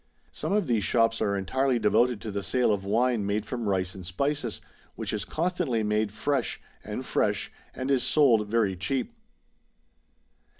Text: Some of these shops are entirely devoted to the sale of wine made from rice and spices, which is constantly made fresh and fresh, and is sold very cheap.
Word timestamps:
Some 0.31 0.51
of 0.51 0.65
these 0.65 0.83
shops 0.83 1.21
are 1.21 1.37
entirely 1.37 1.77
devoted 1.77 2.21
to 2.21 2.31
the 2.31 2.41
sale 2.41 2.73
of 2.73 2.83
wine 2.83 3.23
made 3.23 3.45
from 3.45 3.69
rice 3.69 3.93
and 3.93 4.03
spices, 4.03 4.59
which 4.95 5.13
is 5.13 5.25
constantly 5.25 5.83
made 5.83 6.11
fresh 6.11 6.59
and 6.83 7.05
fresh, 7.05 7.51
and 7.75 7.91
is 7.91 8.01
sold 8.01 8.47
very 8.47 8.75
cheap. 8.75 9.13